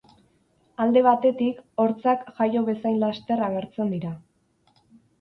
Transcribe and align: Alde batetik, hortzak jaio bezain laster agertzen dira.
Alde 0.85 1.03
batetik, 1.07 1.61
hortzak 1.85 2.25
jaio 2.41 2.65
bezain 2.73 3.01
laster 3.07 3.47
agertzen 3.53 3.97
dira. 3.99 4.19